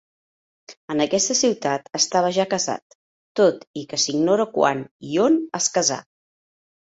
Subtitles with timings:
[0.93, 2.97] En aquesta ciutat estava ja casat,
[3.41, 5.99] tot i que s'ignora quan i on es casà.